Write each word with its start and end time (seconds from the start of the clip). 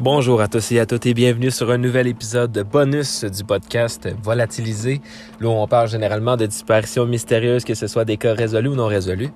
Bonjour 0.00 0.40
à 0.40 0.48
tous 0.48 0.72
et 0.72 0.80
à 0.80 0.86
toutes 0.86 1.04
et 1.04 1.12
bienvenue 1.12 1.50
sur 1.50 1.70
un 1.70 1.76
nouvel 1.76 2.06
épisode 2.06 2.50
de 2.50 2.62
bonus 2.62 3.22
du 3.22 3.44
podcast 3.44 4.08
Volatilisé, 4.22 5.02
où 5.42 5.46
on 5.46 5.66
parle 5.66 5.88
généralement 5.88 6.38
de 6.38 6.46
disparitions 6.46 7.04
mystérieuses, 7.04 7.64
que 7.64 7.74
ce 7.74 7.86
soit 7.86 8.06
des 8.06 8.16
cas 8.16 8.32
résolus 8.32 8.70
ou 8.70 8.76
non 8.76 8.86
résolus. 8.86 9.28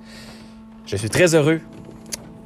Je 0.87 0.97
suis 0.97 1.11
très 1.11 1.35
heureux 1.35 1.61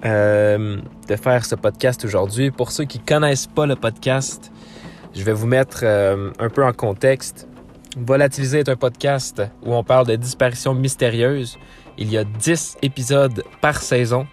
euh, 0.04 0.78
de 1.06 1.14
faire 1.14 1.44
ce 1.44 1.54
podcast 1.54 2.04
aujourd'hui. 2.04 2.50
Pour 2.50 2.72
ceux 2.72 2.86
qui 2.86 2.98
connaissent 2.98 3.46
pas 3.46 3.66
le 3.66 3.76
podcast, 3.76 4.50
je 5.14 5.22
vais 5.22 5.32
vous 5.32 5.46
mettre 5.46 5.82
euh, 5.84 6.32
un 6.40 6.48
peu 6.48 6.64
en 6.64 6.72
contexte. 6.72 7.46
Volatilisé 7.96 8.58
est 8.58 8.68
un 8.68 8.74
podcast 8.74 9.44
où 9.64 9.76
on 9.76 9.84
parle 9.84 10.08
de 10.08 10.16
disparitions 10.16 10.74
mystérieuses. 10.74 11.56
Il 11.98 12.10
y 12.10 12.18
a 12.18 12.24
10 12.24 12.78
épisodes 12.82 13.44
par 13.60 13.80
saison 13.80 14.26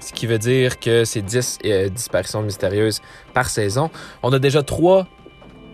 ce 0.00 0.12
qui 0.12 0.26
veut 0.26 0.38
dire 0.38 0.78
que 0.78 1.04
c'est 1.04 1.22
10 1.22 1.58
euh, 1.64 1.88
disparitions 1.88 2.42
mystérieuses 2.42 3.00
par 3.34 3.48
saison. 3.48 3.90
On 4.22 4.32
a 4.32 4.38
déjà 4.38 4.62
trois 4.62 5.06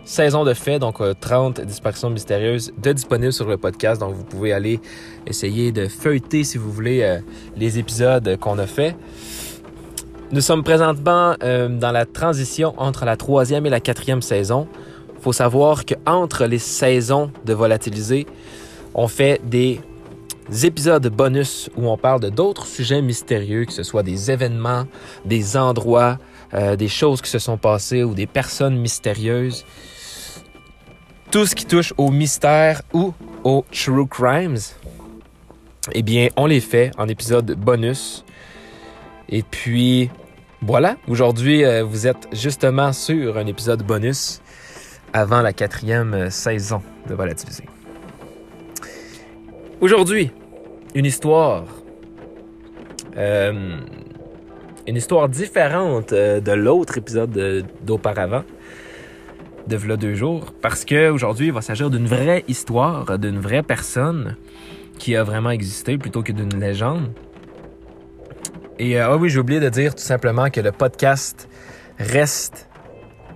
saisons 0.03 0.43
de 0.43 0.53
fait, 0.53 0.79
donc 0.79 0.97
30 1.19 1.59
euh, 1.59 1.65
disparitions 1.65 2.09
mystérieuses 2.09 2.73
de 2.77 2.93
disponibles 2.93 3.33
sur 3.33 3.47
le 3.47 3.57
podcast. 3.57 4.01
Donc 4.01 4.13
vous 4.13 4.23
pouvez 4.23 4.53
aller 4.53 4.79
essayer 5.27 5.71
de 5.71 5.87
feuilleter 5.87 6.43
si 6.43 6.57
vous 6.57 6.71
voulez 6.71 7.01
euh, 7.01 7.19
les 7.55 7.79
épisodes 7.79 8.37
qu'on 8.37 8.57
a 8.57 8.67
fait. 8.67 8.95
Nous 10.31 10.41
sommes 10.41 10.63
présentement 10.63 11.35
dans 11.39 11.91
la 11.93 12.05
transition 12.07 12.73
entre 12.77 13.05
la 13.05 13.15
troisième 13.15 13.67
et 13.67 13.69
la 13.69 13.79
quatrième 13.79 14.23
saison. 14.23 14.67
Il 15.15 15.21
faut 15.21 15.33
savoir 15.33 15.85
qu'entre 15.85 16.45
les 16.45 16.57
saisons 16.57 17.31
de 17.45 17.53
volatiliser, 17.53 18.25
on 18.95 19.07
fait 19.07 19.39
des 19.45 19.81
épisodes 20.63 21.07
bonus 21.07 21.69
où 21.75 21.89
on 21.89 21.97
parle 21.97 22.19
de 22.19 22.29
d'autres 22.29 22.65
sujets 22.67 23.01
mystérieux, 23.01 23.65
que 23.65 23.73
ce 23.73 23.83
soit 23.83 24.03
des 24.03 24.31
événements, 24.31 24.85
des 25.25 25.57
endroits, 25.57 26.17
euh, 26.53 26.75
des 26.75 26.87
choses 26.87 27.21
qui 27.21 27.29
se 27.29 27.39
sont 27.39 27.57
passées 27.57 28.03
ou 28.03 28.13
des 28.13 28.27
personnes 28.27 28.77
mystérieuses. 28.77 29.65
Tout 31.31 31.45
ce 31.45 31.55
qui 31.55 31.65
touche 31.65 31.93
au 31.97 32.11
mystère 32.11 32.81
ou 32.93 33.13
aux 33.43 33.65
true 33.71 34.07
crimes, 34.07 34.57
eh 35.91 36.01
bien, 36.01 36.29
on 36.37 36.45
les 36.45 36.61
fait 36.61 36.91
en 36.97 37.07
épisode 37.07 37.51
bonus. 37.53 38.23
Et 39.29 39.43
puis, 39.43 40.09
voilà, 40.61 40.97
aujourd'hui, 41.07 41.65
euh, 41.65 41.83
vous 41.83 42.07
êtes 42.07 42.27
justement 42.31 42.93
sur 42.93 43.37
un 43.37 43.47
épisode 43.47 43.83
bonus 43.83 44.41
avant 45.13 45.41
la 45.41 45.53
quatrième 45.53 46.29
saison 46.29 46.81
de 47.07 47.15
Volatilisé. 47.15 47.65
Aujourd'hui, 49.85 50.31
une 50.95 51.05
histoire. 51.05 51.65
Euh, 53.17 53.77
une 54.87 54.95
histoire 54.95 55.29
différente 55.29 56.11
euh, 56.11 56.39
de 56.41 56.53
l'autre 56.53 56.97
épisode 56.97 57.63
d'auparavant, 57.83 58.43
de 59.67 59.75
V'là 59.75 59.95
deux 59.95 60.15
jours, 60.15 60.53
parce 60.59 60.85
qu'aujourd'hui, 60.85 61.47
il 61.47 61.53
va 61.53 61.61
s'agir 61.61 61.91
d'une 61.91 62.07
vraie 62.07 62.43
histoire, 62.47 63.19
d'une 63.19 63.37
vraie 63.37 63.61
personne 63.61 64.37
qui 64.97 65.15
a 65.15 65.23
vraiment 65.23 65.51
existé 65.51 65.99
plutôt 65.99 66.23
que 66.23 66.31
d'une 66.31 66.59
légende. 66.59 67.11
Et 68.79 68.99
euh, 68.99 69.09
ah 69.11 69.17
oui, 69.17 69.29
j'ai 69.29 69.37
oublié 69.37 69.59
de 69.59 69.69
dire 69.69 69.93
tout 69.93 70.01
simplement 70.01 70.49
que 70.49 70.61
le 70.61 70.71
podcast 70.71 71.47
reste 71.99 72.67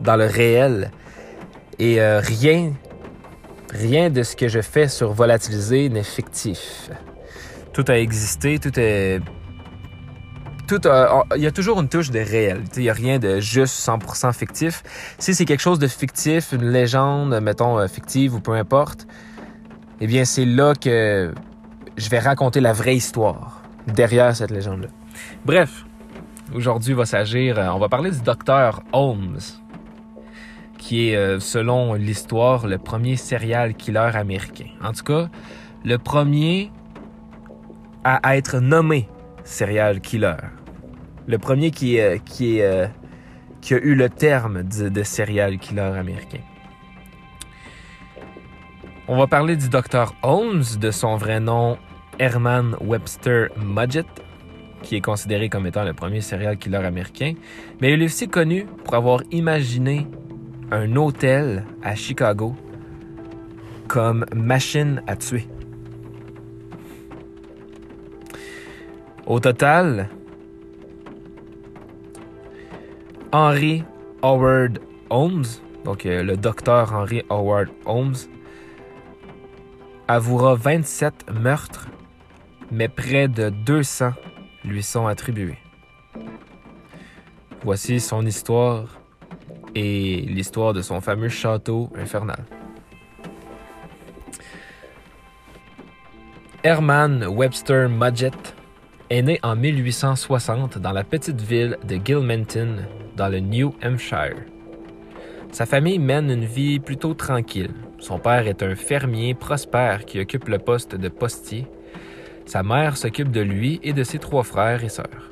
dans 0.02 0.16
le 0.16 0.26
réel 0.26 0.90
et 1.78 2.02
rien 2.02 2.74
Rien 3.72 4.10
de 4.10 4.24
ce 4.24 4.36
que 4.36 4.48
je 4.48 4.62
fais 4.62 4.88
sur 4.88 5.14
Volatiliser 5.14 5.90
n'est 5.90 6.04
fictif. 6.04 6.90
Tout 7.74 7.86
a 7.88 7.98
existé, 8.00 8.60
tout 8.60 8.78
est... 8.80 9.22
Tout 10.68 10.82
Il 11.36 11.42
y 11.42 11.48
a 11.48 11.52
toujours 11.52 11.80
une 11.80 11.90
touche 11.90 12.12
de 12.12 12.20
réel. 12.20 12.64
Il 12.76 12.84
n'y 12.84 12.90
a 12.90 12.94
rien 12.94 13.20
de 13.20 13.40
juste 13.40 13.76
100% 13.88 14.34
fictif. 14.34 14.84
Si 15.18 15.34
c'est 15.34 15.46
quelque 15.46 15.62
chose 15.62 15.80
de 15.80 15.88
fictif, 15.88 16.52
une 16.52 16.70
légende, 16.70 17.40
mettons, 17.42 17.80
euh, 17.80 17.88
fictive 17.88 18.36
ou 18.36 18.40
peu 18.40 18.54
importe, 18.54 19.08
eh 20.00 20.08
bien, 20.08 20.26
c'est 20.26 20.46
là 20.46 20.74
que 20.76 21.34
je 21.98 22.10
vais 22.10 22.20
raconter 22.20 22.62
la 22.62 22.74
vraie 22.74 22.96
histoire 22.96 23.62
derrière 23.88 24.36
cette 24.36 24.52
légende-là. 24.52 24.90
Bref, 25.46 25.86
aujourd'hui 26.54 26.94
va 26.94 27.06
s'agir... 27.06 27.58
Euh, 27.58 27.68
on 27.70 27.80
va 27.80 27.90
parler 27.90 28.12
du 28.12 28.22
docteur 28.22 28.82
Holmes 28.94 29.40
qui 30.90 31.12
est, 31.12 31.16
euh, 31.16 31.40
selon 31.40 31.94
l'histoire, 31.94 32.66
le 32.66 32.80
premier 32.80 33.16
serial 33.16 33.76
killer 33.76 34.10
américain. 34.16 34.70
En 34.84 34.92
tout 34.92 35.04
cas, 35.04 35.30
le 35.86 35.98
premier 36.00 36.72
à 38.04 38.36
être 38.36 38.60
nommé 38.60 39.08
serial 39.44 40.02
killer. 40.02 40.38
Le 41.28 41.38
premier 41.38 41.70
qui, 41.70 42.00
euh, 42.00 42.18
qui, 42.18 42.62
euh, 42.62 42.88
qui 43.62 43.76
a 43.76 43.78
eu 43.78 43.94
le 43.94 44.10
terme 44.10 44.64
de, 44.64 45.04
serial 45.04 45.60
killer 45.60 45.94
américain. 45.96 46.42
On 49.08 49.16
va 49.16 49.28
parler 49.28 49.58
du 49.58 49.70
docteur 49.70 50.16
Holmes, 50.24 50.64
de 50.82 50.90
son 50.90 51.18
vrai 51.18 51.40
nom 51.40 51.78
Herman 52.18 52.76
Webster 52.82 53.50
Mudgett, 53.64 54.08
qui 54.82 54.96
est 54.96 55.02
considéré 55.02 55.50
comme 55.50 55.68
étant 55.68 55.84
le 55.84 55.94
premier 55.94 56.22
serial 56.22 56.58
killer 56.58 56.78
américain, 56.78 57.36
mais 57.80 57.94
il 57.94 58.02
est 58.02 58.06
aussi 58.06 58.28
connu 58.28 58.66
pour 58.86 58.96
avoir 58.96 59.22
imaginé 59.30 60.08
un 60.72 60.96
hôtel 60.96 61.66
à 61.82 61.96
Chicago 61.96 62.56
comme 63.88 64.26
machine 64.36 65.02
à 65.08 65.16
tuer. 65.16 65.48
Au 69.26 69.40
total, 69.40 70.10
Henry 73.32 73.84
Howard 74.22 74.80
Holmes, 75.10 75.46
donc 75.86 76.06
euh, 76.06 76.24
le 76.24 76.36
docteur 76.36 76.94
Henry 76.94 77.24
Howard 77.30 77.70
Holmes, 77.86 78.16
avouera 80.08 80.56
27 80.56 81.32
meurtres, 81.32 81.88
mais 82.72 82.88
près 82.88 83.28
de 83.28 83.50
200 83.50 84.12
lui 84.66 84.84
sont 84.84 85.06
attribués. 85.06 85.60
Voici 87.64 88.00
son 88.00 88.26
histoire 88.26 89.00
et 89.76 90.22
l'histoire 90.28 90.74
de 90.74 90.82
son 90.82 91.02
fameux 91.02 91.30
château 91.30 91.90
infernal. 91.96 92.44
Herman 96.64 97.26
Webster 97.26 97.88
Mudgett 97.88 98.56
est 99.10 99.22
né 99.22 99.40
en 99.44 99.56
1860 99.56 100.78
dans 100.78 100.92
la 100.92 101.04
petite 101.04 101.42
ville 101.42 101.78
de 101.88 101.98
Gilmanton, 102.04 102.78
dans 103.16 103.30
le 103.30 103.40
New 103.40 103.74
Hampshire. 103.84 104.36
Sa 105.52 105.66
famille 105.66 106.00
mène 106.00 106.30
une 106.30 106.46
vie 106.46 106.80
plutôt 106.80 107.14
tranquille. 107.14 107.74
Son 107.98 108.20
père 108.20 108.48
est 108.48 108.62
un 108.62 108.76
fermier 108.76 109.34
prospère 109.34 110.06
qui 110.06 110.20
occupe 110.20 110.48
le 110.48 110.60
poste 110.60 110.96
de 110.96 111.10
postier. 111.10 111.66
Sa 112.46 112.62
mère 112.62 112.98
s'occupe 112.98 113.32
de 113.32 113.42
lui 113.42 113.80
et 113.82 113.94
de 113.94 114.04
ses 114.04 114.20
trois 114.20 114.44
frères 114.44 114.84
et 114.84 114.90
sœurs. 114.90 115.29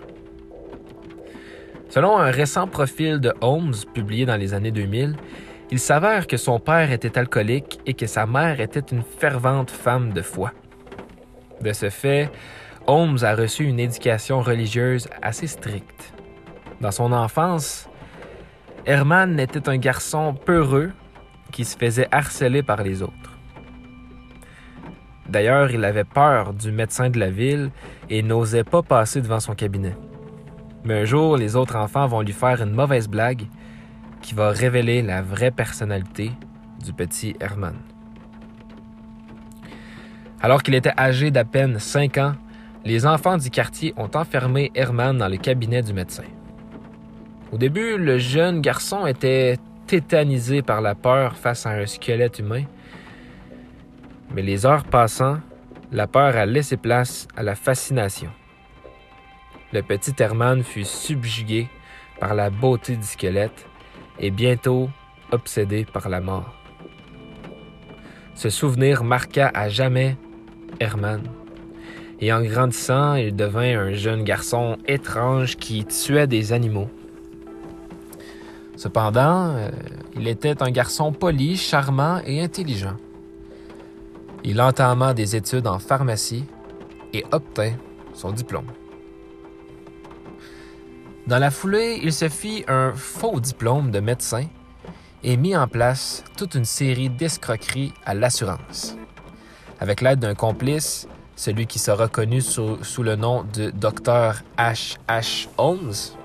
Selon 1.90 2.18
un 2.18 2.31
récent 2.31 2.68
profil 2.68 3.20
de 3.20 3.34
Holmes 3.42 3.75
publié 3.94 4.25
dans 4.25 4.36
les 4.36 4.53
années 4.53 4.72
2000, 4.72 5.16
il 5.72 5.80
s'avère 5.80 6.28
que 6.28 6.38
son 6.38 6.59
père 6.59 6.92
était 6.92 7.18
alcoolique 7.18 7.80
et 7.86 7.94
que 7.94 8.08
sa 8.08 8.25
mère 8.25 8.59
était 8.59 8.84
une 8.92 9.03
fervente 9.03 9.72
femme 9.72 10.14
de 10.14 10.22
foi. 10.22 10.52
De 11.62 11.74
ce 11.74 11.90
fait, 11.90 12.30
Holmes 12.88 13.18
a 13.22 13.36
reçu 13.36 13.66
une 13.66 13.80
éducation 13.80 14.42
religieuse 14.42 15.08
assez 15.22 15.47
stricte. 15.47 16.14
Dans 16.80 16.92
son 16.92 17.12
enfance, 17.12 17.90
Herman 18.86 19.40
était 19.40 19.68
un 19.68 19.78
garçon 19.78 20.34
peureux 20.34 20.92
qui 21.52 21.66
se 21.66 21.78
faisait 21.78 22.08
harceler 22.12 22.64
par 22.64 22.84
les 22.84 23.02
autres. 23.02 23.38
D'ailleurs, 25.28 25.72
il 25.72 25.84
avait 25.84 26.06
peur 26.06 26.53
du 26.53 26.72
médecin 26.72 27.09
de 27.09 27.20
la 27.20 27.30
ville 27.30 27.72
et 28.09 28.24
n'osait 28.24 28.64
pas 28.64 28.84
passer 28.84 29.22
devant 29.22 29.42
son 29.42 29.56
cabinet. 29.56 29.96
Mais 30.84 31.02
un 31.02 31.06
jour, 31.06 31.38
les 31.38 31.56
autres 31.56 31.76
enfants 31.76 32.08
vont 32.08 32.22
lui 32.22 32.34
faire 32.34 32.62
une 32.62 32.72
mauvaise 32.72 33.08
blague 33.08 33.47
qui 34.22 34.34
va 34.34 34.50
révéler 34.50 35.02
la 35.02 35.22
vraie 35.22 35.52
personnalité 35.52 36.32
du 36.84 36.94
petit 36.94 37.35
Herman. 37.40 37.76
Alors 40.41 40.64
qu'il 40.64 40.76
était 40.76 40.94
âgé 40.97 41.32
d'à 41.32 41.46
peine 41.46 41.79
5 41.79 42.18
ans, 42.18 42.34
les 42.85 43.06
enfants 43.06 43.38
du 43.38 43.50
quartier 43.50 43.94
ont 43.97 44.09
enfermé 44.14 44.72
Herman 44.76 45.18
dans 45.18 45.28
le 45.28 45.38
cabinet 45.38 45.82
du 45.82 45.94
médecin. 45.94 46.24
Au 47.52 47.58
début, 47.58 47.97
le 47.97 48.18
jeune 48.18 48.62
garçon 48.62 49.08
était 49.08 49.58
tétanisé 49.88 50.62
par 50.62 50.82
la 50.82 50.96
peur 50.96 51.35
face 51.35 51.66
à 51.66 51.72
un 51.72 51.85
squelette 51.85 52.40
humain. 52.40 52.64
Mais 54.34 54.41
les 54.41 54.66
heures 54.66 54.84
passant, 54.84 55.38
la 55.91 56.08
peur 56.08 56.35
a 56.35 56.46
laissé 56.46 56.78
place 56.78 57.28
à 57.35 57.44
la 57.44 57.56
fascination 57.56 58.30
le 59.73 59.81
petit 59.81 60.14
Herman 60.17 60.64
fut 60.64 60.85
subjugué 60.85 61.67
par 62.19 62.34
la 62.35 62.49
beauté 62.49 62.96
du 62.96 63.05
squelette 63.05 63.66
et 64.19 64.31
bientôt 64.31 64.90
obsédé 65.31 65.85
par 65.85 66.09
la 66.09 66.22
mort. 66.22 66.53
Ce 68.34 68.49
souvenir 68.49 69.03
marqua 69.03 69.52
à 69.53 69.67
jamais 69.67 70.16
Herman. 70.79 71.22
Et 72.19 72.31
en 72.34 72.41
grandissant, 72.41 73.16
il 73.16 73.35
devint 73.35 73.79
un 73.79 73.93
jeune 73.93 74.23
garçon 74.23 74.78
étrange 74.87 75.58
qui 75.58 75.85
tuait 75.85 76.28
des 76.28 76.53
animaux. 76.53 76.90
Cependant, 78.75 79.55
euh, 79.55 79.70
il 80.16 80.28
était 80.28 80.61
un 80.63 80.72
garçon 80.72 81.11
poli, 81.11 81.58
charmant 81.58 82.22
et 82.25 82.41
intelligent. 82.41 82.96
Il 84.43 84.61
entama 84.61 85.13
des 85.13 85.35
études 85.35 85.67
en 85.67 85.79
pharmacie 85.79 86.46
et 87.13 87.23
obtint 87.31 87.73
son 88.13 88.31
diplôme. 88.31 88.67
Dans 91.28 91.40
la 91.40 91.52
foulée, 91.52 92.00
il 92.02 92.14
se 92.14 92.29
fit 92.29 92.64
un 92.70 92.94
faux 92.94 93.41
diplôme 93.41 93.91
de 93.91 94.00
médecin 94.00 94.46
et 95.24 95.35
mit 95.35 95.58
en 95.58 95.68
place 95.68 96.24
toute 96.38 96.56
une 96.56 96.64
série 96.64 97.09
d'escroqueries 97.09 97.94
à 98.06 98.14
l'assurance. 98.14 98.96
Avec 99.82 100.00
l'aide 100.00 100.20
d'un 100.20 100.35
complice, 100.35 101.06
celui 101.35 101.68
qui 101.68 101.79
sera 101.79 102.08
connu 102.08 102.40
sous, 102.40 102.78
le 103.03 103.18
nom 103.18 103.44
de 103.53 103.72
Dr. 103.72 104.41
H. 104.58 104.96
H. 105.09 105.50
Holmes, 105.58 106.16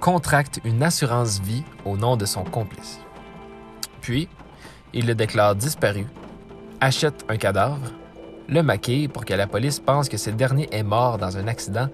contracte 0.00 0.58
une 0.64 0.82
assurance 0.82 1.40
vie 1.40 1.62
au 1.84 1.98
nom 1.98 2.16
de 2.16 2.24
son 2.24 2.44
complice. 2.44 2.98
Puis, 4.00 4.26
il 4.94 5.06
le 5.06 5.14
déclare 5.14 5.54
disparu, 5.54 6.06
achète 6.80 7.26
un 7.28 7.36
cadavre, 7.36 7.92
le 8.48 8.62
maquille 8.62 9.08
pour 9.08 9.26
que 9.26 9.34
la 9.34 9.46
police 9.46 9.80
pense 9.80 10.08
que 10.08 10.16
ce 10.16 10.30
dernier 10.30 10.66
est 10.72 10.82
mort 10.82 11.18
dans 11.18 11.36
un 11.36 11.46
accident 11.46 11.88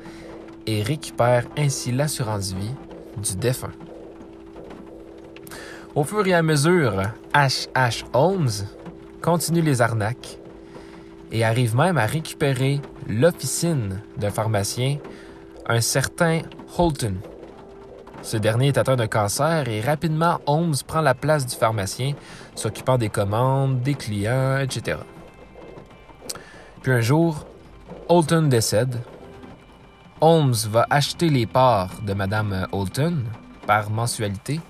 et 0.69 0.83
récupère 0.83 1.47
ainsi 1.57 1.93
l'assurance 1.93 2.53
vie 2.53 2.75
du 3.17 3.37
défunt. 3.37 3.73
Au 5.95 6.05
fur 6.05 6.27
et 6.27 6.35
à 6.35 6.43
mesure, 6.43 7.05
H. 7.33 7.69
H. 7.75 8.05
Holmes 8.13 8.67
continue 9.23 9.63
les 9.63 9.81
arnaques 9.81 10.39
et 11.33 11.43
arrive 11.43 11.75
même 11.75 11.97
à 11.97 12.05
récupérer 12.05 12.83
l'officine 13.09 14.03
d'un 14.19 14.31
pharmacien, 14.31 14.99
un 15.67 15.81
certain 15.81 16.43
Holton. 16.77 17.17
Ce 18.21 18.37
dernier 18.37 18.69
est 18.69 18.79
atteint 18.79 18.97
d'un 18.97 19.07
cancer 19.07 19.69
et 19.69 19.81
rapidement 19.81 20.39
Holmes 20.45 20.75
prend 20.87 21.01
la 21.01 21.15
place 21.15 21.47
du 21.47 21.57
pharmacien, 21.57 22.13
s'occupant 22.55 22.99
des 22.99 23.09
commandes, 23.09 23.81
des 23.81 23.95
clients, 23.95 24.59
etc. 24.59 24.99
Puis 26.83 26.93
un 26.93 27.01
jour, 27.01 27.47
Holton 28.11 28.51
décède. 28.51 29.01
Holmes 30.21 30.55
va 30.71 30.85
acheter 30.91 31.29
les 31.29 31.47
parts 31.47 32.01
de 32.03 32.13
Madame 32.13 32.67
Holton 32.73 33.25
par 33.69 33.89
mensualité. 33.91 34.61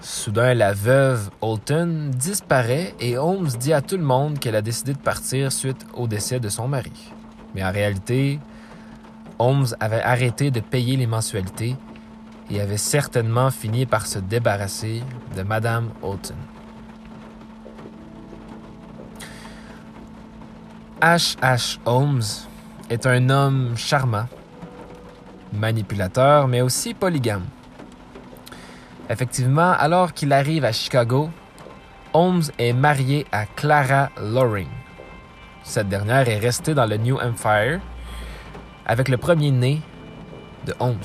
Soudain, 0.00 0.52
la 0.52 0.74
veuve 0.74 1.30
Holton 1.40 2.10
disparaît 2.10 2.94
et 3.00 3.16
Holmes 3.16 3.48
dit 3.58 3.72
à 3.72 3.80
tout 3.80 3.96
le 3.96 4.02
monde 4.02 4.38
qu'elle 4.38 4.56
a 4.56 4.60
décidé 4.60 4.92
de 4.92 4.98
partir 4.98 5.50
suite 5.50 5.86
au 5.94 6.06
décès 6.06 6.40
de 6.40 6.50
son 6.50 6.68
mari. 6.68 7.12
Mais 7.54 7.64
en 7.64 7.72
réalité, 7.72 8.38
Holmes 9.38 9.68
avait 9.80 10.02
arrêté 10.02 10.50
de 10.50 10.60
payer 10.60 10.98
les 10.98 11.06
mensualités 11.06 11.76
et 12.50 12.60
avait 12.60 12.76
certainement 12.76 13.50
fini 13.50 13.86
par 13.86 14.06
se 14.06 14.18
débarrasser 14.18 15.02
de 15.36 15.42
Madame 15.42 15.88
Holton. 16.02 16.36
H. 21.00 21.38
H. 21.38 21.78
Holmes 21.86 22.22
est 22.90 23.06
un 23.06 23.28
homme 23.30 23.76
charmant, 23.76 24.26
manipulateur, 25.52 26.48
mais 26.48 26.60
aussi 26.60 26.94
polygame. 26.94 27.44
Effectivement, 29.10 29.72
alors 29.72 30.12
qu'il 30.12 30.32
arrive 30.32 30.64
à 30.64 30.72
Chicago, 30.72 31.30
Holmes 32.12 32.44
est 32.58 32.72
marié 32.72 33.26
à 33.32 33.46
Clara 33.46 34.10
Loring. 34.20 34.68
Cette 35.62 35.88
dernière 35.88 36.28
est 36.28 36.38
restée 36.38 36.74
dans 36.74 36.86
le 36.86 36.96
New 36.96 37.16
Empire 37.16 37.80
avec 38.86 39.08
le 39.08 39.16
premier 39.18 39.50
né 39.50 39.82
de 40.66 40.74
Holmes. 40.80 40.96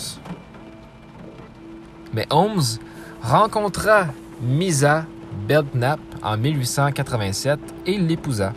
Mais 2.13 2.25
Holmes 2.29 2.79
rencontra 3.21 4.07
Misa 4.41 5.05
Belknap 5.47 5.99
en 6.21 6.37
1887 6.37 7.59
et 7.85 7.97
l'épousa. 7.97 8.53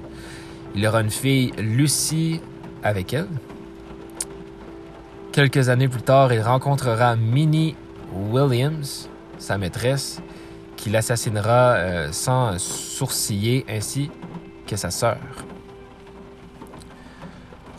Il 0.74 0.86
aura 0.86 1.00
une 1.00 1.10
fille, 1.10 1.52
Lucie, 1.58 2.40
avec 2.82 3.12
elle. 3.12 3.28
Quelques 5.32 5.68
années 5.68 5.88
plus 5.88 6.02
tard, 6.02 6.32
il 6.32 6.40
rencontrera 6.40 7.14
Minnie 7.16 7.76
Williams, 8.12 9.08
sa 9.38 9.58
maîtresse, 9.58 10.20
qui 10.76 10.90
l'assassinera 10.90 11.74
euh, 11.74 12.12
sans 12.12 12.58
sourciller 12.58 13.64
ainsi 13.68 14.10
que 14.66 14.76
sa 14.76 14.90
sœur. 14.90 15.18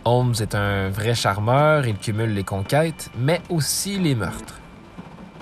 Holmes 0.06 0.36
est 0.40 0.56
un 0.56 0.90
vrai 0.90 1.16
charmeur, 1.16 1.86
il 1.86 1.98
cumule 1.98 2.34
les 2.34 2.44
conquêtes, 2.44 3.10
mais 3.18 3.42
aussi 3.50 3.98
les 3.98 4.16
meurtres. 4.16 4.60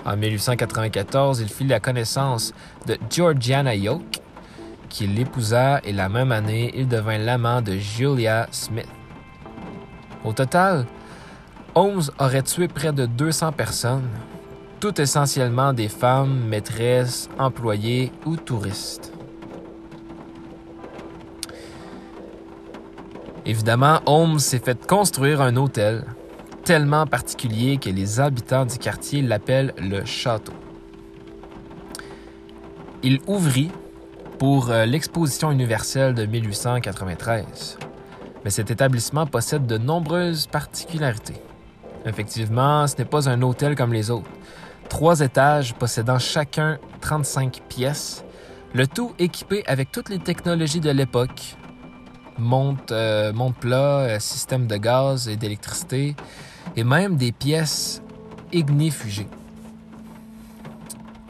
En 0.04 0.16
1894, 0.16 1.40
il 1.40 1.48
fit 1.48 1.64
la 1.64 1.80
connaissance 1.80 2.52
de 2.86 2.96
Georgiana 3.10 3.74
Yoke, 3.74 4.20
qui 4.88 5.06
l'épousa 5.06 5.80
et 5.84 5.92
la 5.92 6.08
même 6.08 6.32
année, 6.32 6.72
il 6.74 6.88
devint 6.88 7.18
l'amant 7.18 7.60
de 7.60 7.76
Julia 7.76 8.48
Smith. 8.50 8.88
Au 10.26 10.32
total, 10.32 10.86
Holmes 11.76 12.02
aurait 12.18 12.42
tué 12.42 12.66
près 12.66 12.92
de 12.92 13.06
200 13.06 13.52
personnes, 13.52 14.08
toutes 14.80 14.98
essentiellement 14.98 15.72
des 15.72 15.88
femmes, 15.88 16.48
maîtresses, 16.48 17.28
employées 17.38 18.10
ou 18.24 18.36
touristes. 18.36 19.12
Évidemment, 23.44 24.00
Holmes 24.06 24.40
s'est 24.40 24.58
fait 24.58 24.84
construire 24.86 25.40
un 25.40 25.54
hôtel 25.54 26.04
tellement 26.64 27.06
particulier 27.06 27.76
que 27.76 27.90
les 27.90 28.18
habitants 28.18 28.66
du 28.66 28.76
quartier 28.78 29.22
l'appellent 29.22 29.72
le 29.78 30.04
château. 30.04 30.54
Il 33.04 33.20
ouvrit 33.28 33.70
pour 34.40 34.70
euh, 34.70 34.84
l'exposition 34.84 35.52
universelle 35.52 36.14
de 36.14 36.26
1893, 36.26 37.78
mais 38.46 38.50
cet 38.50 38.70
établissement 38.70 39.26
possède 39.26 39.66
de 39.66 39.76
nombreuses 39.76 40.46
particularités. 40.46 41.34
Effectivement, 42.04 42.86
ce 42.86 42.94
n'est 42.96 43.04
pas 43.04 43.28
un 43.28 43.42
hôtel 43.42 43.74
comme 43.74 43.92
les 43.92 44.08
autres. 44.08 44.30
Trois 44.88 45.18
étages 45.18 45.74
possédant 45.74 46.20
chacun 46.20 46.78
35 47.00 47.60
pièces, 47.68 48.24
le 48.72 48.86
tout 48.86 49.12
équipé 49.18 49.64
avec 49.66 49.90
toutes 49.90 50.10
les 50.10 50.20
technologies 50.20 50.78
de 50.78 50.90
l'époque, 50.90 51.56
euh, 52.38 53.32
monte 53.32 53.56
plat, 53.58 53.98
euh, 53.98 54.18
système 54.20 54.68
de 54.68 54.76
gaz 54.76 55.26
et 55.26 55.34
d'électricité, 55.34 56.14
et 56.76 56.84
même 56.84 57.16
des 57.16 57.32
pièces 57.32 58.00
ignifugées. 58.52 59.26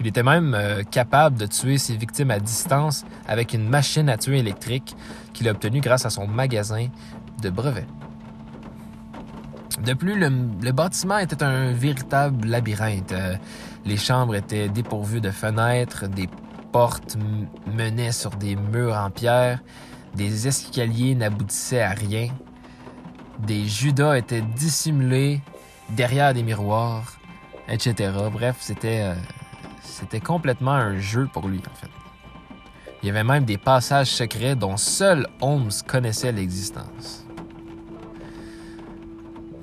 Il 0.01 0.07
était 0.07 0.23
même 0.23 0.55
euh, 0.55 0.83
capable 0.83 1.39
de 1.39 1.47
tuer 1.47 1.79
ses 1.79 1.97
victimes 1.97 2.31
à 2.31 2.39
distance 2.39 3.05
avec 3.27 3.55
une 3.55 3.69
machine 3.69 4.09
à 4.09 4.19
tuer 4.19 4.39
électrique 4.39 4.95
qu'il 5.33 5.49
a 5.49 5.53
obtenue 5.53 5.81
grâce 5.81 6.05
à 6.05 6.11
son 6.11 6.27
magasin 6.27 6.89
de 7.43 7.51
brevets. 7.51 7.87
De 9.83 9.95
plus, 9.95 10.19
le, 10.19 10.73
bâtiment 10.73 11.19
était 11.19 11.43
un 11.43 11.73
véritable 11.73 12.47
labyrinthe. 12.49 13.13
Euh, 13.13 13.37
les 13.85 13.97
chambres 13.97 14.35
étaient 14.35 14.69
dépourvues 14.69 15.21
de 15.21 15.31
fenêtres, 15.31 16.09
des 16.09 16.29
portes 16.73 17.17
menaient 17.67 18.13
sur 18.13 18.31
des 18.31 18.57
murs 18.57 18.97
en 18.97 19.11
pierre, 19.11 19.61
des 20.15 20.49
escaliers 20.49 21.15
n'aboutissaient 21.15 21.83
à 21.83 21.91
rien, 21.91 22.29
des 23.39 23.67
judas 23.67 24.17
étaient 24.17 24.41
dissimulés 24.41 25.41
derrière 25.91 26.35
des 26.35 26.43
miroirs, 26.43 27.19
etc. 27.69 28.13
Bref, 28.33 28.57
c'était 28.61 29.03
euh, 29.03 29.15
c'était 29.87 30.21
complètement 30.21 30.73
un 30.73 30.99
jeu 30.99 31.29
pour 31.33 31.49
lui, 31.49 31.59
en 31.59 31.75
fait. 31.75 31.91
Il 33.03 33.07
y 33.07 33.11
avait 33.11 33.25
même 33.25 33.45
des 33.45 33.59
passages 33.59 34.11
secrets 34.11 34.57
dont 34.57 34.77
seul 34.77 35.27
Holmes 35.41 35.71
connaissait 35.87 36.33
l'existence. 36.33 37.25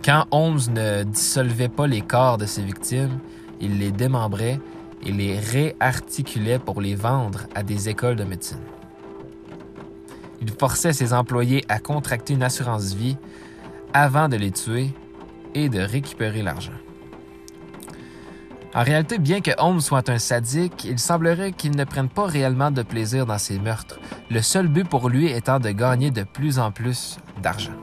Quand 0.03 0.25
Holmes 0.31 0.59
ne 0.71 1.03
dissolvait 1.03 1.69
pas 1.69 1.87
les 1.87 2.01
corps 2.01 2.37
de 2.37 2.45
ses 2.45 2.61
victimes, 2.61 3.19
il 3.59 3.79
les 3.79 3.91
démembrait 3.91 4.59
et 5.05 5.11
les 5.11 5.39
réarticulait 5.39 6.59
pour 6.59 6.81
les 6.81 6.95
vendre 6.95 7.41
à 7.55 7.63
des 7.63 7.89
écoles 7.89 8.15
de 8.15 8.23
médecine. 8.23 8.63
Il 10.41 10.51
forçait 10.51 10.93
ses 10.93 11.13
employés 11.13 11.63
à 11.69 11.79
contracter 11.79 12.33
une 12.33 12.43
assurance 12.43 12.93
vie 12.93 13.17
avant 13.93 14.27
de 14.27 14.35
les 14.35 14.51
tuer 14.51 14.89
et 15.53 15.69
de 15.69 15.79
récupérer 15.79 16.41
l'argent. 16.41 16.73
En 18.75 18.83
réalité, 18.83 19.19
bien 19.19 19.41
que 19.41 19.51
Holmes 19.59 19.81
soit 19.81 20.09
un 20.09 20.17
sadique, 20.17 20.83
il 20.85 20.97
semblerait 20.97 21.51
qu'il 21.51 21.75
ne 21.75 21.83
prenne 21.83 22.09
pas 22.09 22.25
réellement 22.25 22.71
de 22.71 22.81
plaisir 22.81 23.27
dans 23.27 23.37
ses 23.37 23.59
meurtres, 23.59 23.99
le 24.31 24.41
seul 24.41 24.67
but 24.67 24.87
pour 24.87 25.09
lui 25.09 25.31
étant 25.31 25.59
de 25.59 25.69
gagner 25.69 26.09
de 26.09 26.23
plus 26.23 26.57
en 26.57 26.71
plus 26.71 27.17
d'argent. 27.41 27.73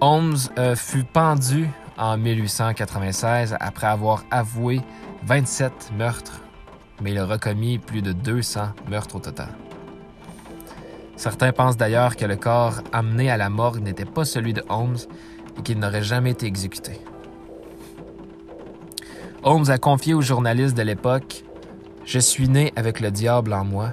Holmes 0.00 0.36
euh, 0.58 0.74
fut 0.74 1.04
pendu 1.04 1.68
en 1.96 2.16
1896 2.16 3.56
après 3.60 3.86
avoir 3.86 4.24
avoué 4.32 4.80
27 5.24 5.92
meurtres, 5.96 6.40
mais 7.00 7.12
il 7.12 7.18
a 7.18 7.26
recommis 7.26 7.78
plus 7.78 8.02
de 8.02 8.12
200 8.12 8.70
meurtres 8.88 9.16
au 9.16 9.20
total. 9.20 9.48
Certains 11.16 11.52
pensent 11.52 11.76
d'ailleurs 11.76 12.14
que 12.14 12.24
le 12.24 12.36
corps 12.36 12.80
amené 12.92 13.28
à 13.28 13.36
la 13.36 13.50
morgue 13.50 13.82
n'était 13.82 14.04
pas 14.04 14.24
celui 14.24 14.52
de 14.52 14.62
Holmes 14.68 14.98
et 15.58 15.62
qu'il 15.62 15.78
n'aurait 15.78 16.02
jamais 16.02 16.30
été 16.30 16.46
exécuté. 16.46 17.00
Holmes 19.42 19.70
a 19.70 19.78
confié 19.78 20.14
aux 20.14 20.20
journalistes 20.20 20.76
de 20.76 20.82
l'époque 20.82 21.44
Je 22.04 22.18
suis 22.18 22.48
né 22.48 22.72
avec 22.76 23.00
le 23.00 23.10
diable 23.10 23.52
en 23.52 23.64
moi. 23.64 23.92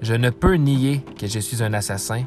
Je 0.00 0.14
ne 0.14 0.30
peux 0.30 0.54
nier 0.54 1.04
que 1.18 1.26
je 1.26 1.38
suis 1.38 1.62
un 1.62 1.74
assassin, 1.74 2.24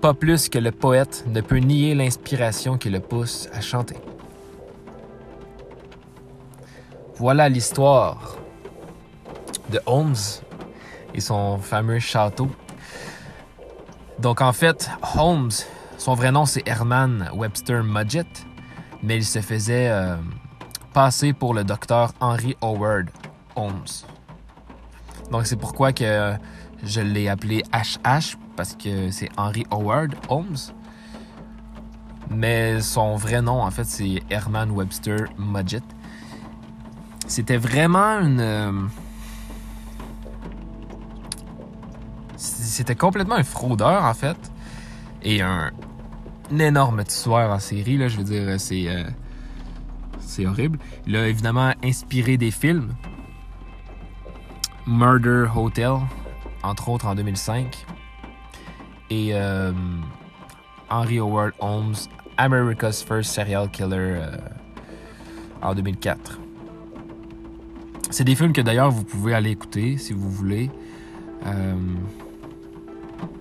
pas 0.00 0.12
plus 0.12 0.48
que 0.48 0.58
le 0.58 0.72
poète 0.72 1.24
ne 1.26 1.40
peut 1.40 1.58
nier 1.58 1.94
l'inspiration 1.94 2.76
qui 2.76 2.90
le 2.90 3.00
pousse 3.00 3.48
à 3.52 3.60
chanter. 3.60 3.96
Voilà 7.14 7.48
l'histoire 7.48 8.36
de 9.70 9.80
Holmes 9.86 10.14
et 11.14 11.20
son 11.20 11.58
fameux 11.58 11.98
château. 11.98 12.48
Donc 14.18 14.40
en 14.40 14.52
fait, 14.52 14.90
Holmes, 15.16 15.50
son 15.98 16.14
vrai 16.14 16.32
nom 16.32 16.46
c'est 16.46 16.66
Herman 16.66 17.30
Webster 17.34 17.84
Mudgett, 17.84 18.46
mais 19.02 19.16
il 19.16 19.24
se 19.24 19.40
faisait 19.40 19.90
euh, 19.90 20.16
passer 20.94 21.34
pour 21.34 21.52
le 21.52 21.64
docteur 21.64 22.12
Henry 22.20 22.56
Howard 22.62 23.10
Holmes. 23.56 23.84
Donc 25.30 25.46
c'est 25.46 25.56
pourquoi 25.56 25.92
que 25.92 26.34
je 26.82 27.00
l'ai 27.02 27.28
appelé 27.28 27.62
HH 27.74 28.36
parce 28.56 28.74
que 28.74 29.10
c'est 29.10 29.28
Henry 29.36 29.66
Howard 29.70 30.14
Holmes. 30.30 30.56
Mais 32.30 32.80
son 32.80 33.16
vrai 33.16 33.42
nom 33.42 33.62
en 33.62 33.70
fait 33.70 33.84
c'est 33.84 34.22
Herman 34.30 34.70
Webster 34.70 35.26
Mudgett. 35.36 35.84
C'était 37.26 37.58
vraiment 37.58 38.20
une 38.20 38.40
euh, 38.40 38.72
c'était 42.78 42.94
complètement 42.94 43.34
un 43.34 43.42
fraudeur, 43.42 44.04
en 44.04 44.14
fait. 44.14 44.36
Et 45.22 45.42
un, 45.42 45.72
énorme 46.56 47.04
tueur 47.04 47.50
en 47.50 47.58
série, 47.58 47.96
là. 47.96 48.08
Je 48.08 48.16
veux 48.16 48.24
dire, 48.24 48.60
c'est. 48.60 48.88
Euh, 48.88 49.04
c'est 50.20 50.46
horrible. 50.46 50.78
Il 51.06 51.16
a 51.16 51.26
évidemment 51.26 51.72
inspiré 51.82 52.36
des 52.36 52.50
films. 52.50 52.94
Murder 54.86 55.46
Hotel, 55.54 55.96
entre 56.62 56.88
autres 56.90 57.06
en 57.06 57.14
2005. 57.14 57.86
Et 59.10 59.30
euh, 59.32 59.72
Henry 60.90 61.18
Howard 61.18 61.52
Holmes, 61.60 61.94
America's 62.36 63.02
First 63.02 63.32
Serial 63.32 63.70
Killer 63.70 63.96
euh, 63.96 64.36
en 65.62 65.74
2004. 65.74 66.38
C'est 68.10 68.24
des 68.24 68.34
films 68.34 68.52
que 68.52 68.60
d'ailleurs 68.60 68.90
vous 68.90 69.04
pouvez 69.04 69.34
aller 69.34 69.50
écouter 69.50 69.96
si 69.96 70.12
vous 70.12 70.30
voulez 70.30 70.70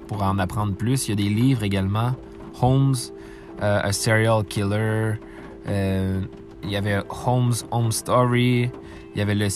pour 0.08 0.24
en 0.24 0.40
apprendre 0.40 0.74
plus. 0.74 1.08
Il 1.08 1.12
y 1.12 1.14
a 1.14 1.16
des 1.16 1.34
livres 1.34 1.64
également. 1.64 2.14
Holmes, 2.62 2.96
euh, 3.62 3.82
A 3.84 3.92
Serial 3.92 4.44
Killer. 4.44 5.20
Euh, 5.68 6.22
il 6.64 6.70
y 6.70 6.76
avait 6.76 7.02
Holmes 7.26 7.54
Home 7.72 7.92
Story. 7.92 8.70
Il 9.14 9.20
y 9.20 9.22
avait 9.22 9.36
le, 9.36 9.48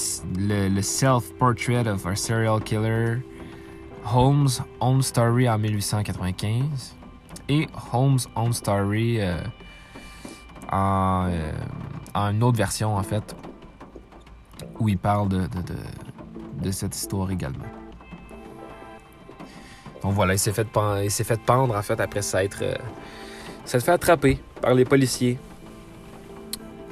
le, 0.69 0.81
Self-Portrait 0.81 1.87
of 1.87 2.05
a 2.05 2.15
Serial 2.15 2.61
Killer. 2.61 3.17
Holmes 4.13 4.49
Home 4.79 5.01
Story 5.01 5.47
en 5.49 5.57
1895. 5.57 6.95
Et 7.49 7.67
Holmes 7.91 8.19
Home 8.35 8.53
Story 8.53 9.19
euh, 9.19 9.41
en, 10.71 11.29
en, 12.13 12.31
une 12.31 12.43
autre 12.43 12.57
version, 12.57 12.95
en 12.95 13.03
fait, 13.03 13.35
où 14.79 14.89
il 14.89 14.97
parle 14.97 15.29
de, 15.29 15.47
de 16.61 16.71
cette 16.71 16.95
histoire 16.95 17.29
également. 17.31 17.80
Donc 20.01 20.13
voilà, 20.13 20.33
il 20.33 20.39
s'est 20.39 20.51
fait, 20.51 20.67
pendre, 20.67 21.01
il 21.03 21.11
s'est 21.11 21.23
fait 21.23 21.39
pendre 21.39 21.75
en 21.75 21.81
fait 21.81 21.99
après 21.99 22.21
ça 22.21 22.43
être, 22.43 22.63
euh, 22.63 22.75
s'être 23.65 23.83
fait 23.83 23.91
attraper 23.91 24.39
par 24.61 24.73
les 24.73 24.85
policiers 24.85 25.37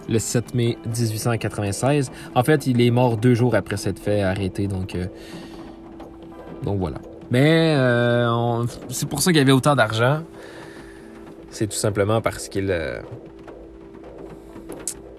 le 0.07 0.19
7 0.19 0.53
mai 0.55 0.77
1896. 0.85 2.11
En 2.35 2.43
fait, 2.43 2.67
il 2.67 2.81
est 2.81 2.91
mort 2.91 3.17
deux 3.17 3.35
jours 3.35 3.55
après 3.55 3.77
s'être 3.77 3.99
fait 3.99 4.21
arrêter, 4.21 4.67
donc, 4.67 4.95
euh, 4.95 5.05
donc 6.63 6.79
voilà. 6.79 6.97
Mais 7.31 7.75
euh, 7.77 8.65
c'est 8.89 9.07
pour 9.07 9.21
ça 9.21 9.31
qu'il 9.31 9.37
y 9.37 9.41
avait 9.41 9.51
autant 9.51 9.75
d'argent. 9.75 10.23
C'est 11.51 11.67
tout 11.67 11.77
simplement 11.77 12.21
parce 12.21 12.47
qu'il 12.47 12.75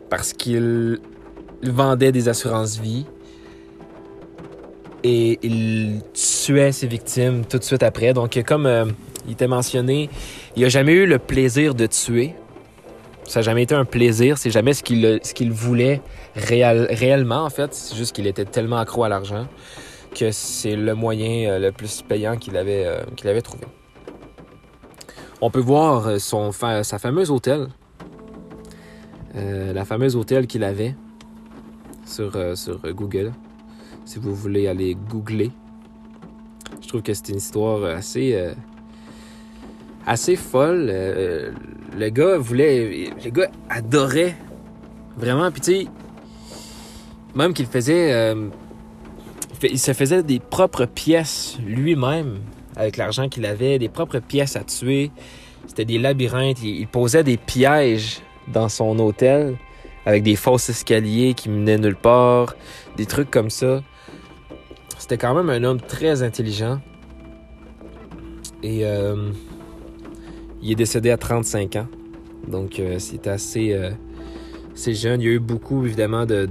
parce 0.09 0.33
qu'il 0.33 1.01
vendait 1.63 2.13
des 2.13 2.29
assurances 2.29 2.79
vie 2.79 3.07
et 5.03 5.39
il 5.43 6.03
tuait 6.51 6.73
ses 6.73 6.89
victimes 6.89 7.45
tout 7.45 7.59
de 7.59 7.63
suite 7.63 7.85
après. 7.85 8.13
Donc, 8.13 8.43
comme 8.45 8.67
euh, 8.67 8.85
il 9.27 9.33
était 9.33 9.47
mentionné, 9.47 10.11
il 10.57 10.63
n'a 10.63 10.69
jamais 10.69 10.93
eu 10.93 11.07
le 11.07 11.21
plaisir 11.21 11.77
de 11.77 11.87
tuer. 11.87 12.35
Ça 13.25 13.39
n'a 13.39 13.45
jamais 13.45 13.63
été 13.63 13.75
un 13.77 13.85
plaisir, 13.85 14.37
c'est 14.37 14.51
jamais 14.51 14.75
ce 14.75 14.83
qu'il 14.83 15.21
ce 15.23 15.45
voulait 15.51 16.03
réellement, 16.35 17.45
en 17.45 17.51
fait. 17.51 17.73
C'est 17.73 17.95
juste 17.95 18.17
qu'il 18.17 18.27
était 18.27 18.45
tellement 18.45 18.79
accro 18.79 19.05
à 19.05 19.09
l'argent 19.09 19.47
que 20.13 20.33
c'est 20.33 20.75
le 20.75 20.97
moyen 20.97 21.49
euh, 21.49 21.59
le 21.61 21.71
plus 21.71 22.03
payant 22.03 22.37
qu'il 22.37 22.57
avait, 22.57 22.85
euh, 22.85 23.03
qu'il 23.15 23.29
avait 23.29 23.43
trouvé. 23.43 23.65
On 25.41 25.53
peut 25.53 25.61
voir 25.61 26.21
son, 26.21 26.51
sa 26.51 26.99
fameuse 26.99 27.31
hôtel, 27.31 27.69
la 29.35 29.85
fameuse 29.87 30.17
hôtel 30.17 30.47
qu'il 30.47 30.65
avait 30.65 30.95
sur, 32.05 32.37
sur 32.59 32.79
Google 32.93 33.33
si 34.05 34.19
vous 34.19 34.35
voulez 34.35 34.67
aller 34.67 34.95
googler. 35.09 35.51
Je 36.91 36.95
trouve 36.95 37.03
que 37.03 37.15
c'est 37.15 37.29
une 37.29 37.37
histoire 37.37 37.85
assez 37.85 38.35
euh, 38.35 38.53
assez 40.09 40.35
folle. 40.35 40.89
Euh, 40.91 41.53
le 41.97 42.09
gars 42.09 42.37
voulait, 42.37 43.13
le 43.25 43.31
gars 43.31 43.49
adorait 43.69 44.35
vraiment. 45.17 45.53
Puis 45.53 45.61
tu 45.61 45.73
sais, 45.73 45.87
même 47.37 47.55
qu'il 47.55 47.67
faisait, 47.67 48.13
euh, 48.13 48.49
il 49.63 49.79
se 49.79 49.93
faisait 49.93 50.25
des 50.25 50.41
propres 50.41 50.85
pièces 50.85 51.59
lui-même 51.65 52.41
avec 52.75 52.97
l'argent 52.97 53.29
qu'il 53.29 53.47
avait, 53.47 53.79
des 53.79 53.89
propres 53.89 54.19
pièces 54.19 54.57
à 54.57 54.65
tuer. 54.65 55.13
C'était 55.69 55.85
des 55.85 55.99
labyrinthes. 55.99 56.61
Il, 56.65 56.81
il 56.81 56.89
posait 56.89 57.23
des 57.23 57.37
pièges 57.37 58.21
dans 58.49 58.69
son 58.69 58.99
hôtel 58.99 59.57
avec 60.07 60.25
des 60.25 60.35
fausses 60.35 60.71
escaliers 60.71 61.35
qui 61.35 61.51
menaient 61.51 61.79
nulle 61.79 61.95
part, 61.95 62.57
des 62.97 63.07
trucs 63.07 63.31
comme 63.31 63.51
ça. 63.51 63.81
C'était 65.01 65.17
quand 65.17 65.35
même 65.35 65.49
un 65.49 65.65
homme 65.65 65.81
très 65.81 66.23
intelligent. 66.23 66.79
Et 68.63 68.85
euh, 68.85 69.31
il 70.61 70.73
est 70.73 70.75
décédé 70.75 71.11
à 71.11 71.17
35 71.17 71.77
ans. 71.77 71.87
Donc 72.47 72.79
euh, 72.79 72.97
c'est 72.99 73.27
assez, 73.27 73.73
euh, 73.73 73.93
jeune. 74.77 75.23
Il 75.23 75.25
y 75.25 75.31
a 75.31 75.33
eu 75.33 75.39
beaucoup, 75.39 75.87
évidemment, 75.87 76.27
de, 76.27 76.47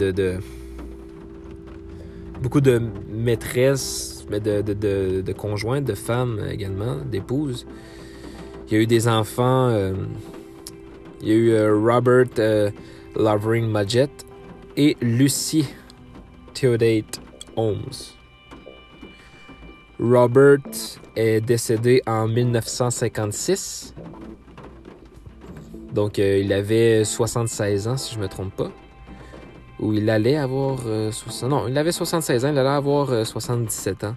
beaucoup 2.41 2.59
de 2.59 2.81
maîtresses, 3.07 4.25
de, 4.31 4.61
de, 4.63 5.21
de, 5.21 5.33
conjointes, 5.33 5.85
de 5.85 5.93
femmes 5.93 6.43
également, 6.49 6.97
d'épouses. 7.05 7.67
Il 8.67 8.73
y 8.73 8.77
a 8.77 8.81
eu 8.81 8.87
des 8.87 9.07
enfants. 9.07 9.69
il 11.21 11.27
y 11.27 11.31
a 11.31 11.35
eu 11.35 11.69
Robert 11.69 12.71
Lovering 13.15 13.67
Majet 13.67 14.09
et 14.75 14.97
Lucy 15.01 15.65
Theodate 16.55 17.21
Holmes. 17.55 18.18
Robert 19.99 20.59
est 21.15 21.41
décédé 21.41 22.01
en 22.07 22.27
1956. 22.27 23.93
Donc, 25.93 26.17
euh, 26.19 26.37
il 26.37 26.53
avait 26.53 27.03
76 27.03 27.87
ans, 27.87 27.97
si 27.97 28.13
je 28.13 28.19
ne 28.19 28.23
me 28.23 28.29
trompe 28.29 28.55
pas. 28.55 28.71
Ou 29.79 29.93
il 29.93 30.09
allait 30.09 30.37
avoir... 30.37 30.79
Euh, 30.85 31.11
non, 31.43 31.67
il 31.67 31.77
avait 31.77 31.91
76 31.91 32.45
ans, 32.45 32.51
il 32.51 32.57
allait 32.57 32.69
avoir 32.69 33.25
77 33.25 34.03
euh, 34.03 34.11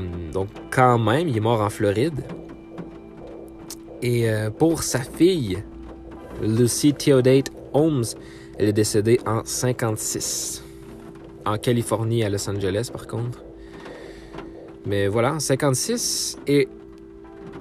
ans. 0.00 0.02
donc, 0.32 0.48
quand 0.70 0.98
même, 0.98 1.28
il 1.28 1.36
est 1.36 1.40
mort 1.40 1.60
en 1.60 1.70
Floride. 1.70 2.24
Et 4.02 4.26
pour 4.58 4.82
sa 4.82 5.00
fille, 5.00 5.62
Lucy 6.42 6.92
Theodate 6.92 7.50
Holmes, 7.72 8.04
elle 8.58 8.68
est 8.68 8.74
décédée 8.74 9.18
en 9.24 9.42
56. 9.44 10.63
En 11.46 11.58
Californie, 11.58 12.24
à 12.24 12.30
Los 12.30 12.48
Angeles, 12.48 12.90
par 12.92 13.06
contre. 13.06 13.42
Mais 14.86 15.08
voilà, 15.08 15.38
56. 15.38 16.38
Et, 16.46 16.68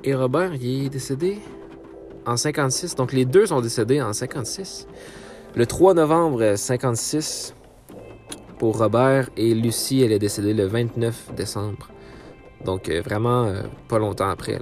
et 0.04 0.16
Robert, 0.16 0.56
il 0.56 0.86
est 0.86 0.90
décédé 0.90 1.40
en 2.26 2.38
56. 2.38 2.96
Donc 2.96 3.14
les 3.14 3.26
deux 3.26 3.46
sont 3.46 3.62
décédés 3.62 4.02
en 4.02 4.14
56. 4.14 4.88
Le 5.56 5.66
3 5.66 5.94
novembre 5.94 6.56
56 6.56 7.54
pour 8.58 8.78
Robert 8.78 9.30
et 9.38 9.54
Lucie, 9.54 10.02
elle 10.02 10.12
est 10.12 10.20
décédée 10.20 10.54
le 10.54 10.66
29 10.66 11.34
décembre. 11.36 11.90
Donc 12.66 12.90
euh, 12.90 13.02
vraiment 13.02 13.46
euh, 13.46 13.62
pas 13.88 14.00
longtemps 14.00 14.30
après. 14.30 14.60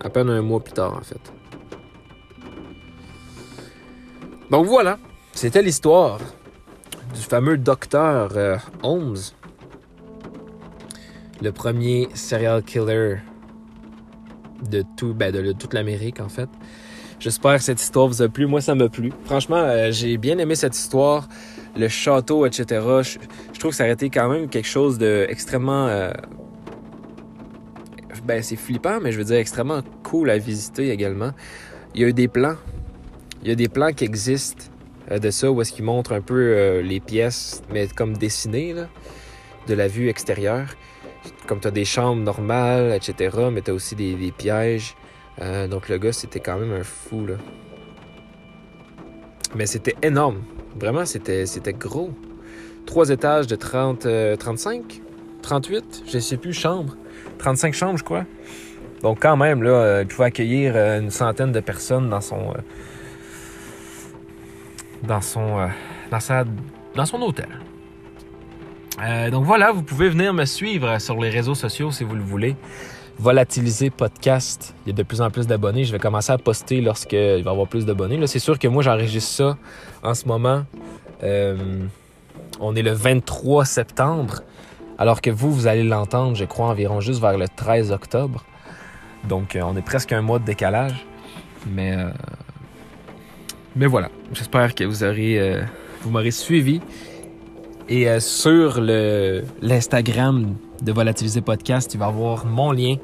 À 0.00 0.10
peine 0.10 0.28
un 0.28 0.42
mois 0.42 0.60
plus 0.60 0.74
tard 0.74 0.96
en 0.96 1.00
fait. 1.00 1.32
Donc 4.50 4.66
voilà, 4.66 4.98
c'était 5.32 5.62
l'histoire 5.62 6.20
du 7.14 7.20
fameux 7.20 7.56
docteur 7.56 8.30
euh, 8.36 8.56
Holmes 8.82 9.16
le 11.40 11.52
premier 11.52 12.08
serial 12.14 12.62
killer 12.62 13.16
de, 14.68 14.82
tout, 14.96 15.14
ben 15.14 15.32
de, 15.32 15.52
toute 15.52 15.72
l'Amérique, 15.72 16.20
en 16.20 16.28
fait. 16.28 16.48
J'espère 17.20 17.56
que 17.56 17.62
cette 17.62 17.80
histoire 17.80 18.08
vous 18.08 18.22
a 18.22 18.28
plu. 18.28 18.46
Moi, 18.46 18.60
ça 18.60 18.74
m'a 18.74 18.88
plu. 18.88 19.12
Franchement, 19.24 19.56
euh, 19.56 19.90
j'ai 19.92 20.16
bien 20.18 20.38
aimé 20.38 20.54
cette 20.54 20.76
histoire. 20.76 21.28
Le 21.76 21.88
château, 21.88 22.46
etc. 22.46 22.64
Je, 23.52 23.58
trouve 23.58 23.70
que 23.70 23.76
ça 23.76 23.84
aurait 23.84 23.92
été 23.92 24.10
quand 24.10 24.28
même 24.28 24.48
quelque 24.48 24.68
chose 24.68 24.98
d'extrêmement... 24.98 25.86
Euh... 25.88 26.12
Ben, 28.24 28.42
c'est 28.42 28.56
flippant, 28.56 28.98
mais 29.00 29.12
je 29.12 29.18
veux 29.18 29.24
dire 29.24 29.36
extrêmement 29.36 29.80
cool 30.02 30.30
à 30.30 30.38
visiter 30.38 30.90
également. 30.90 31.30
Il 31.94 32.02
y 32.02 32.04
a 32.04 32.08
eu 32.08 32.12
des 32.12 32.28
plans. 32.28 32.56
Il 33.42 33.48
y 33.48 33.52
a 33.52 33.54
des 33.54 33.68
plans 33.68 33.92
qui 33.92 34.04
existent 34.04 34.64
de 35.16 35.30
ça 35.30 35.50
où 35.50 35.60
est-ce 35.62 35.72
qu'ils 35.72 35.84
montrent 35.84 36.12
un 36.12 36.20
peu 36.20 36.34
euh, 36.34 36.82
les 36.82 37.00
pièces, 37.00 37.62
mais 37.72 37.88
comme 37.88 38.16
dessinées, 38.16 38.74
de 39.66 39.74
la 39.74 39.88
vue 39.88 40.08
extérieure. 40.08 40.68
Comme 41.46 41.60
tu 41.60 41.70
des 41.70 41.84
chambres 41.84 42.22
normales, 42.22 42.92
etc., 42.92 43.36
mais 43.50 43.62
tu 43.62 43.70
aussi 43.70 43.94
des, 43.94 44.32
pièges. 44.36 44.94
Euh, 45.40 45.66
donc 45.66 45.88
le 45.88 45.98
gars, 45.98 46.12
c'était 46.12 46.40
quand 46.40 46.58
même 46.58 46.72
un 46.72 46.84
fou, 46.84 47.26
là. 47.26 47.34
Mais 49.54 49.66
c'était 49.66 49.96
énorme. 50.02 50.42
Vraiment, 50.78 51.06
c'était, 51.06 51.46
c'était 51.46 51.72
gros. 51.72 52.10
Trois 52.84 53.08
étages 53.08 53.46
de 53.46 53.56
30, 53.56 54.06
35, 54.38 55.00
38, 55.42 56.04
je 56.06 56.18
sais 56.18 56.36
plus, 56.36 56.52
chambres. 56.52 56.96
35 57.38 57.72
chambres, 57.72 57.98
je 57.98 58.04
crois. 58.04 58.24
Donc 59.02 59.20
quand 59.20 59.36
même, 59.36 59.62
là, 59.62 60.02
il 60.02 60.06
pouvait 60.06 60.26
accueillir 60.26 60.76
une 60.76 61.10
centaine 61.10 61.52
de 61.52 61.60
personnes 61.60 62.10
dans 62.10 62.20
son, 62.20 62.52
dans 65.02 65.20
son, 65.20 65.58
euh, 65.58 65.66
dans 66.10 66.20
sa, 66.20 66.44
dans 66.94 67.06
son 67.06 67.20
hôtel. 67.22 67.48
Euh, 69.02 69.30
donc 69.30 69.44
voilà, 69.44 69.70
vous 69.70 69.82
pouvez 69.82 70.08
venir 70.08 70.34
me 70.34 70.44
suivre 70.44 70.98
sur 71.00 71.20
les 71.20 71.30
réseaux 71.30 71.54
sociaux 71.54 71.92
si 71.92 72.04
vous 72.04 72.14
le 72.14 72.22
voulez. 72.22 72.56
Volatiliser 73.18 73.90
podcast. 73.90 74.74
Il 74.84 74.90
y 74.90 74.92
a 74.92 74.96
de 74.96 75.02
plus 75.02 75.20
en 75.20 75.30
plus 75.30 75.46
d'abonnés. 75.46 75.84
Je 75.84 75.92
vais 75.92 75.98
commencer 75.98 76.32
à 76.32 76.38
poster 76.38 76.80
lorsqu'il 76.80 77.42
va 77.42 77.50
y 77.50 77.52
avoir 77.52 77.66
plus 77.66 77.84
d'abonnés. 77.84 78.24
C'est 78.26 78.38
sûr 78.38 78.58
que 78.58 78.68
moi, 78.68 78.82
j'enregistre 78.82 79.30
ça 79.30 79.58
en 80.02 80.14
ce 80.14 80.26
moment. 80.26 80.64
Euh, 81.22 81.56
on 82.60 82.76
est 82.76 82.82
le 82.82 82.92
23 82.92 83.64
septembre, 83.64 84.42
alors 84.98 85.20
que 85.20 85.30
vous, 85.30 85.52
vous 85.52 85.66
allez 85.66 85.82
l'entendre, 85.82 86.36
je 86.36 86.44
crois, 86.44 86.66
environ 86.66 87.00
juste 87.00 87.20
vers 87.20 87.36
le 87.36 87.46
13 87.48 87.90
octobre. 87.92 88.44
Donc, 89.28 89.58
on 89.60 89.76
est 89.76 89.82
presque 89.82 90.12
un 90.12 90.22
mois 90.22 90.38
de 90.38 90.44
décalage. 90.44 91.04
Mais 91.66 91.96
mais 93.78 93.86
voilà, 93.86 94.10
j'espère 94.32 94.74
que 94.74 94.82
vous 94.82 95.04
aurez, 95.04 95.38
euh, 95.38 95.62
m'aurez 96.04 96.32
suivi. 96.32 96.80
Et 97.88 98.08
euh, 98.08 98.18
sur 98.18 98.80
l'Instagram 98.80 100.56
de 100.82 100.92
Volatiliser 100.92 101.42
Podcast, 101.42 101.94
il 101.94 101.98
va 101.98 102.06
y 102.06 102.08
avoir 102.08 102.44
mon 102.44 102.72
lien 102.72 102.96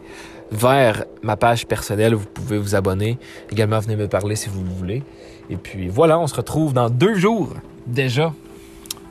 vers 0.51 1.05
ma 1.23 1.37
page 1.37 1.67
personnelle. 1.67 2.15
Vous 2.15 2.27
pouvez 2.27 2.59
vous 2.59 2.75
abonner. 2.75 3.19
Également, 3.53 3.79
venez 3.79 3.95
me 3.95 4.09
parler 4.09 4.35
si 4.35 4.49
vous 4.49 4.65
voulez. 4.65 5.05
Et 5.49 5.57
puis 5.57 5.89
voilà, 5.89 6.19
on 6.19 6.27
se 6.27 6.35
retrouve 6.35 6.73
dans 6.73 6.91
deux 6.91 7.15
jours 7.15 7.55
déjà 7.87 8.35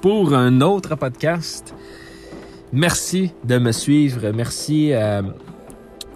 pour 0.02 0.34
un 0.34 0.60
autre 0.60 0.96
podcast. 0.96 1.74
Merci 2.74 3.32
de 3.46 3.58
me 3.58 3.72
suivre. 3.72 4.32
Merci 4.36 4.92
euh, 4.92 5.22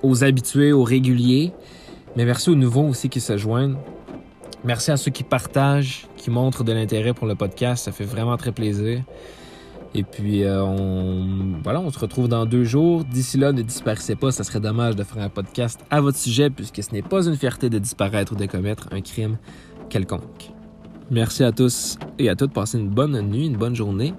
aux 0.04 0.26
habitués, 0.26 0.74
aux 0.74 0.84
réguliers. 0.84 1.54
Mais 2.18 2.26
merci 2.26 2.50
aux 2.50 2.56
nouveaux 2.56 2.90
aussi 2.90 3.08
qui 3.08 3.22
se 3.22 3.38
joignent. 3.38 3.78
Merci 4.64 4.92
à 4.92 4.98
ceux 4.98 5.12
qui 5.12 5.24
partagent, 5.24 6.08
qui 6.18 6.30
montrent 6.30 6.64
de 6.64 6.74
l'intérêt 6.74 7.14
pour 7.14 7.28
le 7.28 7.36
podcast. 7.36 7.86
Ça 7.86 7.92
fait 7.92 8.06
vraiment 8.06 8.38
très 8.38 8.52
plaisir. 8.52 9.02
Et 9.94 10.04
puis, 10.04 10.44
euh, 10.44 10.64
on, 10.64 11.60
voilà, 11.64 11.80
on 11.80 11.90
se 11.90 12.00
retrouve 12.00 12.28
dans 12.28 12.46
deux 12.46 12.64
jours. 12.64 13.04
D'ici 13.04 13.38
là, 13.38 13.52
ne 13.52 13.62
disparaissez 13.62 14.16
pas. 14.16 14.32
Ça 14.32 14.44
serait 14.44 14.60
dommage 14.60 14.96
de 14.96 15.04
faire 15.04 15.24
un 15.24 15.30
podcast 15.30 15.80
à 15.90 16.02
votre 16.02 16.18
sujet 16.18 16.50
puisque 16.50 16.84
ce 16.84 16.92
n'est 16.92 17.02
pas 17.02 17.26
une 17.28 17.36
fierté 17.36 17.70
de 17.70 17.80
disparaître 17.80 18.34
ou 18.34 18.36
de 18.36 18.46
commettre 18.46 18.88
un 18.92 19.02
crime 19.02 19.38
quelconque. 19.90 20.52
Merci 21.10 21.44
à 21.44 21.52
tous 21.52 21.98
et 22.20 22.30
à 22.30 22.36
toutes. 22.36 22.52
Passez 22.52 22.78
une 22.78 22.90
bonne 22.90 23.20
nuit, 23.22 23.48
une 23.48 23.58
bonne 23.58 23.76
journée. 23.76 24.14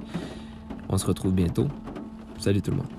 On 0.89 0.97
se 0.97 1.07
retrouve 1.07 1.33
bientôt. 1.33 1.69
Salut 2.39 2.63
tout 2.63 2.71
le 2.71 2.79
monde. 2.79 2.98